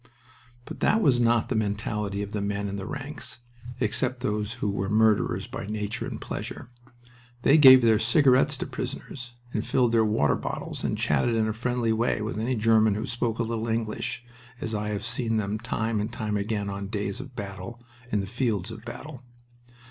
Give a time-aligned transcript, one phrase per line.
[0.65, 3.37] But that was not the mentality of the men in the ranks,
[3.79, 6.69] except those who were murderers by nature and pleasure.
[7.43, 11.53] They gave their cigarettes to prisoners and filled their water bottles and chatted in a
[11.53, 14.25] friendly way with any German who spoke a little English,
[14.59, 17.79] as I have seen them time and time again on days of battle,
[18.11, 19.21] in the fields of battle.